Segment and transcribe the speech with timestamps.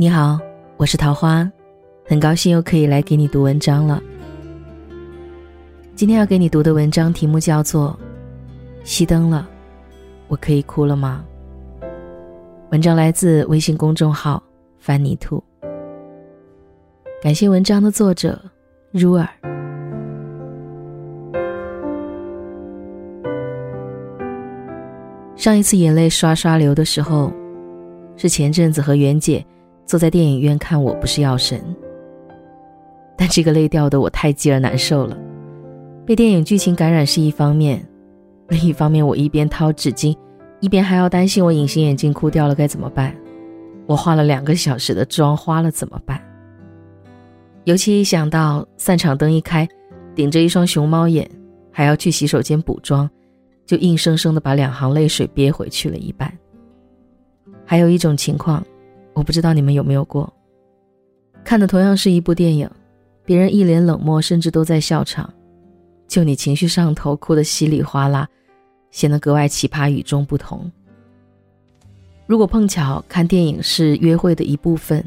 [0.00, 0.40] 你好，
[0.78, 1.46] 我是桃花，
[2.06, 4.02] 很高兴又可以来给你读文章了。
[5.94, 7.94] 今天要给你读的文章题目叫做
[8.88, 9.46] 《熄灯了，
[10.26, 11.22] 我可以哭了吗》。
[12.70, 14.42] 文章来自微信公众号
[14.80, 15.44] “翻泥兔”，
[17.22, 18.40] 感谢文章的作者
[18.92, 19.28] 如尔。
[25.36, 27.30] 上一次眼泪刷刷流的时候，
[28.16, 29.44] 是前阵子和袁姐。
[29.90, 31.58] 坐在电影院看《我不是药神》，
[33.18, 35.18] 但这个泪掉的我太记而难受了。
[36.06, 37.84] 被电影剧情感染是一方面，
[38.50, 40.16] 另一方面我一边掏纸巾，
[40.60, 43.12] 一边还要担心我隐形眼镜哭掉了该怎么办。
[43.88, 46.22] 我化了两个小时的妆花了怎么办？
[47.64, 49.66] 尤其一想到散场灯一开，
[50.14, 51.28] 顶着一双熊猫眼，
[51.72, 53.10] 还要去洗手间补妆，
[53.66, 56.32] 就硬生生的把两行泪水憋回去了一半。
[57.64, 58.64] 还有一种情况。
[59.14, 60.32] 我不知道你们有没有过，
[61.44, 62.70] 看的同样是一部电影，
[63.24, 65.32] 别人一脸冷漠，甚至都在笑场，
[66.08, 68.28] 就你情绪上头，哭得稀里哗啦，
[68.90, 70.70] 显得格外奇葩，与众不同。
[72.26, 75.04] 如果碰巧看电影是约会的一部分，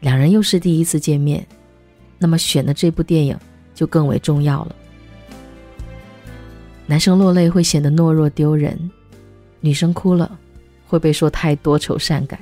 [0.00, 1.44] 两人又是第一次见面，
[2.18, 3.36] 那么选的这部电影
[3.74, 4.76] 就更为重要了。
[6.86, 8.78] 男生落泪会显得懦弱丢人，
[9.60, 10.38] 女生哭了
[10.86, 12.38] 会被说太多愁善感。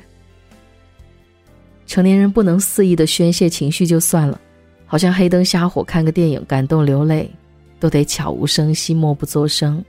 [1.87, 4.41] 成年人不能肆意的宣泄情绪就算了，
[4.84, 7.31] 好像黑灯瞎火看个电影感动流泪，
[7.79, 9.83] 都得悄无声息、默不作声，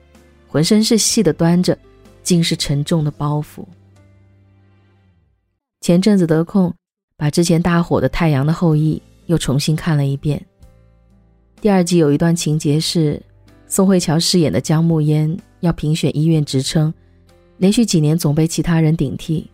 [0.47, 1.77] 浑身是戏的端着，
[2.21, 3.65] 竟是沉重的包袱。
[5.81, 6.73] 前阵子得空，
[7.17, 10.43] 把之前大火的《太阳的后裔》又重新看了一遍。
[11.59, 13.21] 第二季有一段情节是，
[13.67, 16.93] 宋慧乔饰演的姜暮烟要评选医院职称，
[17.57, 19.49] 连续几年总被其他人顶替。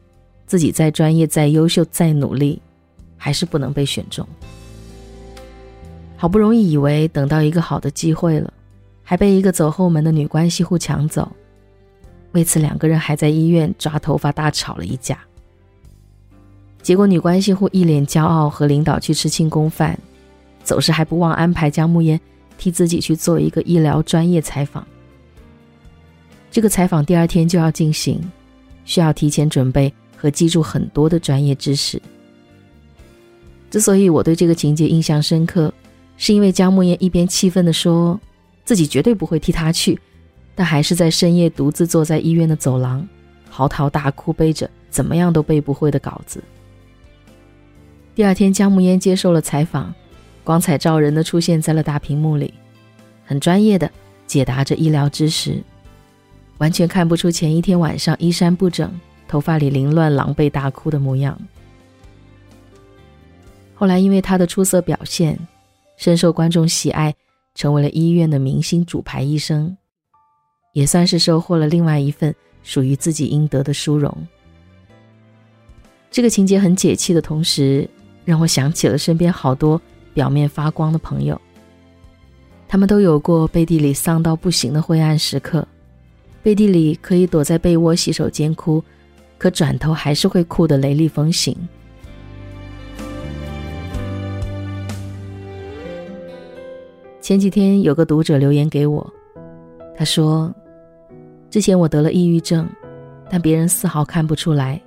[0.45, 2.61] 自己再专业、再优秀、再努力，
[3.17, 4.27] 还是不能被选中。
[6.15, 8.53] 好不容易以为等到一个好的机会了，
[9.03, 11.29] 还被一个走后门的女关系户抢走。
[12.31, 15.19] 为此，两个人还在医院抓头发大吵了一架。
[16.81, 19.97] 结果，女关系户一脸骄傲，和领导去吃庆功饭，
[20.63, 22.19] 走时还不忘安排姜暮烟
[22.57, 24.85] 替自己去做一个医疗专业采访。
[26.49, 28.19] 这个采访第二天就要进行，
[28.85, 29.93] 需要提前准备。
[30.23, 32.01] 和记住很多的专业知识。
[33.69, 35.73] 之所以我对这个情节印象深刻，
[36.15, 38.17] 是因为姜暮烟一边气愤地说
[38.63, 39.99] 自己绝对不会替他去，
[40.55, 43.05] 但还是在深夜独自坐在医院的走廊，
[43.49, 46.41] 嚎啕大哭，背着怎么样都背不会的稿子。
[48.15, 49.93] 第二天，姜暮烟接受了采访，
[50.45, 52.53] 光彩照人的出现在了大屏幕里，
[53.25, 53.91] 很专业的
[54.25, 55.61] 解答着医疗知识，
[56.59, 58.89] 完全看不出前一天晚上衣衫不整。
[59.27, 61.39] 头发里凌乱、狼狈大哭的模样。
[63.73, 65.37] 后来因为他的出色表现，
[65.97, 67.13] 深受观众喜爱，
[67.55, 69.75] 成为了医院的明星主牌医生，
[70.73, 74.15] 也算是收获了另外一份属于自己应得的殊荣。
[76.09, 77.89] 这个情节很解气的同时，
[78.23, 79.81] 让我想起了身边好多
[80.13, 81.39] 表面发光的朋友，
[82.67, 85.67] 他们都有过背地里丧到不行的灰暗时刻，
[86.41, 88.81] 背地里可以躲在被窝、洗手间哭。
[89.43, 91.53] 可转头还是会哭得雷厉风行。
[97.19, 99.05] 前几天有个读者留言给我，
[99.97, 100.49] 他说
[101.51, 102.65] ：“之前我得了抑郁症，
[103.29, 104.81] 但别人丝毫看不出来。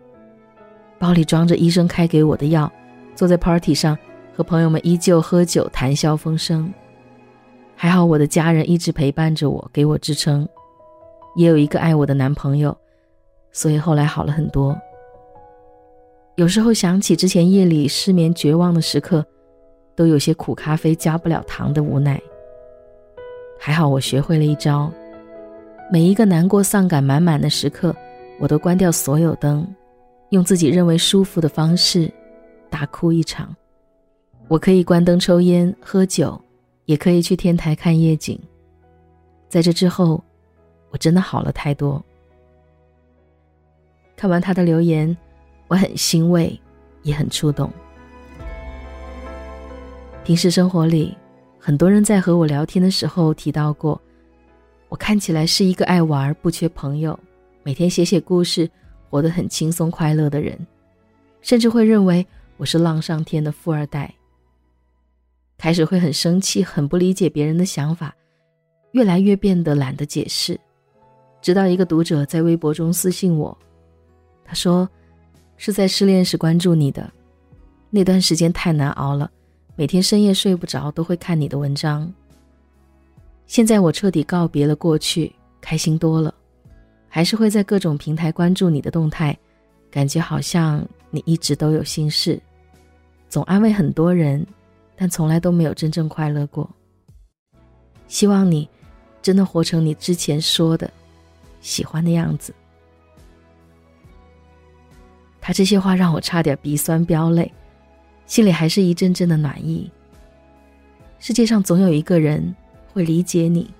[0.98, 2.72] 包里装着医生开给我的药，
[3.14, 3.94] 坐在 party 上
[4.34, 6.72] 和朋友们依旧喝酒谈笑风生。
[7.74, 10.48] 还好我的家人一直陪伴着我，给我支撑，
[11.36, 12.74] 也有一个爱我的男朋友。”
[13.56, 14.78] 所以后来好了很多。
[16.34, 19.24] 有时候想起之前夜里失眠绝望的时刻，
[19.94, 22.20] 都有些苦咖啡加不了糖的无奈。
[23.58, 24.92] 还好我学会了一招，
[25.90, 27.96] 每一个难过丧感满满的时刻，
[28.38, 29.66] 我都关掉所有灯，
[30.28, 32.12] 用自己认为舒服的方式
[32.68, 33.56] 大哭一场。
[34.48, 36.38] 我可以关灯抽烟喝酒，
[36.84, 38.38] 也可以去天台看夜景。
[39.48, 40.22] 在这之后，
[40.90, 42.04] 我真的好了太多。
[44.16, 45.14] 看完他的留言，
[45.68, 46.58] 我很欣慰，
[47.02, 47.70] 也很触动。
[50.24, 51.14] 平时生活里，
[51.58, 54.00] 很多人在和我聊天的时候提到过，
[54.88, 57.18] 我看起来是一个爱玩、不缺朋友、
[57.62, 58.68] 每天写写故事、
[59.10, 60.58] 活得很轻松快乐的人，
[61.42, 62.26] 甚至会认为
[62.56, 64.12] 我是浪上天的富二代。
[65.58, 68.14] 开始会很生气，很不理解别人的想法，
[68.92, 70.58] 越来越变得懒得解释，
[71.40, 73.56] 直到一个读者在微博中私信我。
[74.46, 74.88] 他说
[75.58, 77.12] ：“是在失恋时关注你的，
[77.90, 79.28] 那段时间太难熬了，
[79.74, 82.10] 每天深夜睡不着都会看你的文章。
[83.48, 86.32] 现在我彻底告别了过去，开心多了，
[87.08, 89.36] 还是会在各种平台关注你的动态，
[89.90, 92.40] 感觉好像你一直都有心事，
[93.28, 94.46] 总安慰很多人，
[94.94, 96.70] 但从来都没有真正快乐过。
[98.06, 98.68] 希望你
[99.20, 100.88] 真的活成你之前说的
[101.60, 102.54] 喜欢的样子。
[105.46, 107.52] 他这些话让我差点鼻酸飙泪，
[108.26, 109.88] 心里还是一阵阵的暖意。
[111.20, 112.52] 世界上总有一个人
[112.92, 113.70] 会理解你，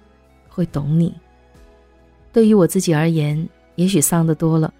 [0.48, 1.12] 会懂你。
[2.32, 4.72] 对于我自己而言，也许丧的多了，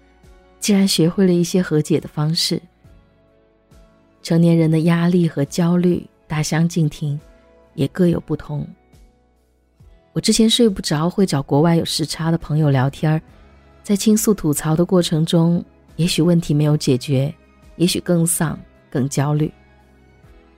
[0.61, 2.57] 竟然学会了一些和解的方式。
[4.23, 7.19] 成年人的压力和焦虑大相径庭，
[7.73, 8.65] 也各有不同。
[10.13, 13.21] 我之前睡不着，会找国外有时差的朋友聊天
[13.83, 15.61] 在倾诉吐槽的过程中。
[15.97, 17.33] 也许问题没有解决，
[17.75, 18.57] 也许更丧、
[18.89, 19.51] 更焦虑。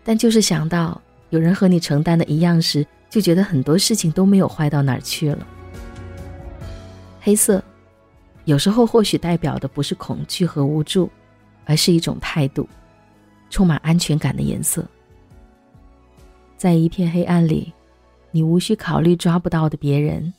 [0.03, 1.01] 但就是想到
[1.31, 5.47] 有人和你承担的一样时，就觉得很多事情都没有坏到哪儿去了。
[7.21, 7.63] 黑色，
[8.45, 11.09] 有时候或许代表的不是恐惧和无助，
[11.65, 12.67] 而是一种态度，
[13.49, 14.85] 充满安全感的颜色。
[16.57, 17.71] 在一片黑暗里，
[18.31, 20.33] 你无需考虑抓不到的别人，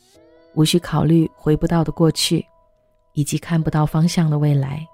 [0.55, 2.45] 无需考虑回不到的过去。
[3.13, 4.87] 以及看不到方向的未来。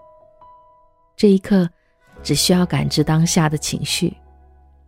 [1.16, 1.68] 这一刻，
[2.22, 4.14] 只需要感知当下的情绪，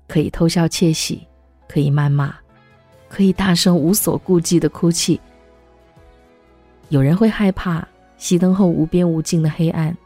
[0.07, 1.27] 可以偷笑窃喜，
[1.67, 2.35] 可以谩骂，
[3.09, 5.21] 可以大声无所顾忌的哭泣。
[6.91, 7.87] 有人会害怕
[8.19, 9.97] 熄灯后无边无尽的黑暗，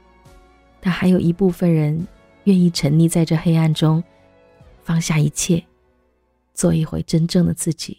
[0.80, 2.06] 但还有一部分人
[2.44, 4.02] 愿意沉溺在这黑暗中，
[4.82, 5.64] 放下一切，
[6.54, 7.98] 做一回真正的自己。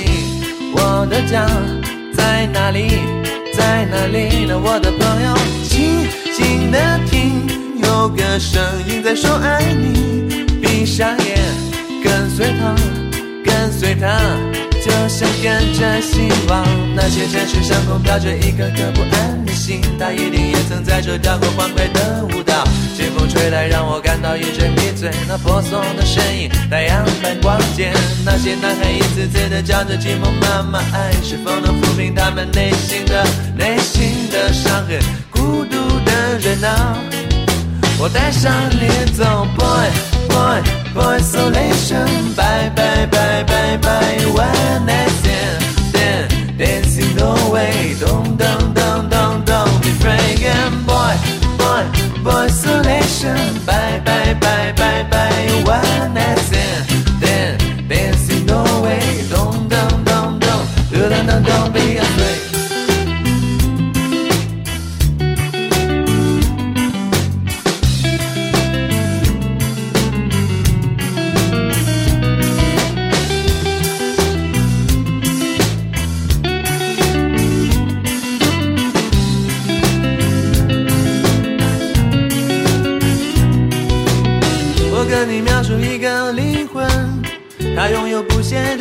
[0.81, 1.45] 我的家。
[2.13, 2.89] 在哪里，
[3.53, 4.45] 在哪里？
[4.45, 4.57] 呢？
[4.57, 5.37] 我的朋友，
[5.69, 7.45] 静静的听，
[7.83, 10.45] 有个声音在说爱你。
[10.61, 11.37] 闭上眼，
[12.03, 12.75] 跟随他，
[13.45, 14.19] 跟随他。
[14.83, 22.63] 就像跟着希望，那些城市上空飘着一颗颗不安的心，他一定也曾在这跳过欢快的舞蹈。
[22.97, 25.11] 清风吹来，让我感到一阵迷醉。
[25.27, 27.93] 那婆娑的身影，太阳般光洁。
[28.33, 33.25] 那些男孩一次次的叫着寂寞妈妈，爱是否能抚平他们内心的
[33.57, 34.97] 内心的伤痕？
[35.29, 35.75] 孤独
[36.05, 36.95] 的人啊，
[37.99, 39.89] 我带上你走，boy。
[40.31, 40.61] boy,
[40.93, 42.07] boy isolation.
[42.35, 44.25] Bye, bye, bye, bye, bye.
[44.33, 45.61] One night stand,
[45.91, 47.95] then dancing away.
[47.99, 51.15] Don't, don't, don't, don't, don't be frightened, boy,
[51.57, 51.83] boy,
[52.23, 53.59] boy isolation.
[53.65, 55.63] Bye, bye, bye, bye, bye.
[55.65, 56.87] One night stand,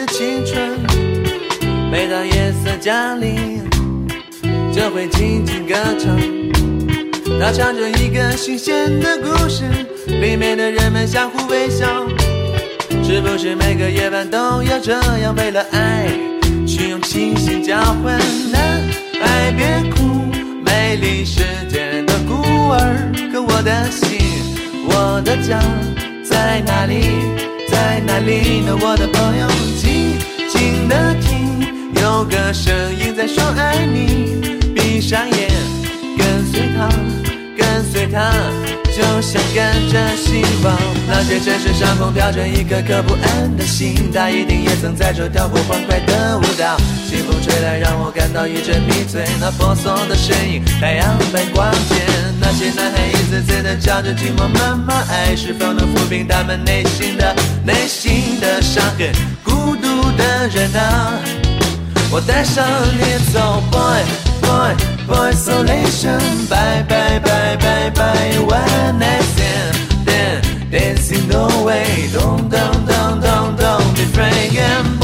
[0.00, 0.78] 的青春，
[1.90, 3.62] 每当夜色降临，
[4.72, 6.18] 就会轻轻歌唱。
[7.38, 9.64] 他唱着一个新鲜的故事，
[10.06, 11.86] 里面的人们相互微笑。
[13.04, 16.08] 是不是每个夜晚都要这样，为了爱
[16.66, 18.18] 去用清醒交换？
[18.50, 18.80] 男
[19.20, 20.24] 孩别哭，
[20.64, 22.40] 美丽世界的孤
[22.70, 23.12] 儿。
[23.30, 24.18] 可我的心，
[24.86, 25.60] 我的家
[26.24, 27.04] 在哪里？
[27.68, 29.49] 在哪里呢，我的朋友？
[38.12, 38.32] 他，
[38.94, 40.76] 就像跟着希望。
[41.08, 46.76] 那些城市上空飘着一颗颗不安的心，他一定也曾在这跳过欢快的舞蹈。
[47.08, 49.24] 清风吹来，让我感到一阵迷醉。
[49.40, 51.96] 那婆娑的身影，太阳般光洁。
[52.40, 59.12] 那些男孩一次次的叫着寂寞妈妈，爱是否能抚平他们内心的内心的伤痕？
[59.42, 61.18] 孤独的人啊，
[62.10, 62.64] 我带上
[62.96, 64.74] 你走，boy boy,
[65.06, 66.20] boy, isolation.
[66.48, 68.34] Bye, bye, bye, bye, bye.
[68.58, 69.76] One night stand,
[70.06, 72.08] then dancing no way.
[72.12, 74.50] Don't, don't, don't, don't, don't be afraid.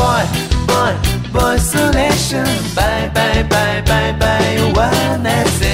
[0.00, 0.24] boy,
[0.70, 0.92] boy,
[1.32, 2.48] boy, isolation.
[2.74, 4.72] Bye, bye, bye, bye, bye.
[4.74, 5.65] One night stand.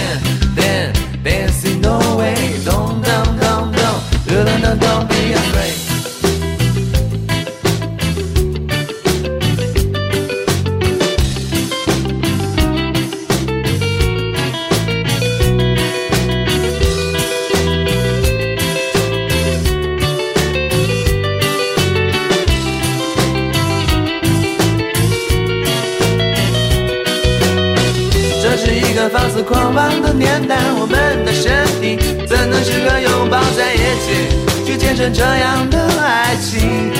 [29.33, 31.97] 肆狂妄的年代，我们的身体
[32.29, 34.29] 怎能时刻拥抱在一起，
[34.67, 36.93] 去见证这样的爱情？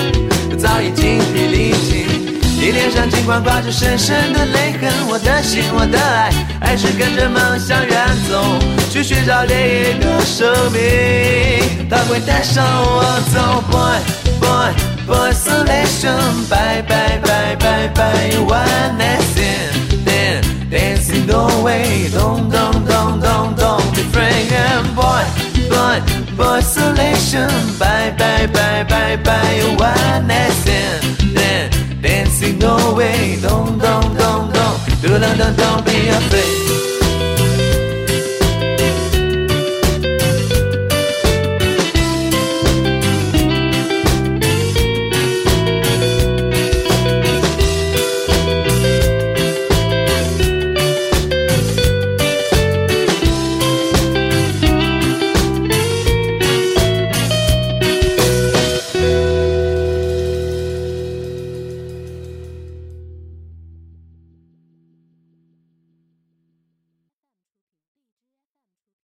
[0.57, 2.07] 早已精疲力尽，
[2.57, 8.43] 你脸上尽管挂着深深的泪痕，我的心，我的爱，还是跟着梦想远走，
[8.89, 13.99] 去寻找另一个生命，它会带上我走，boy
[14.41, 14.73] boy
[15.05, 19.21] boy，solation，bye bye bye bye bye one night
[21.13, 25.23] dancing no way, don't don't don't don't don't be afraid, and boy.
[25.69, 26.01] Boy
[26.35, 31.03] boy isolation, bye bye bye bye bye one night stand
[31.35, 31.69] then
[32.01, 36.32] dancing no way, don't don't don't don't don't don't don't be afraid.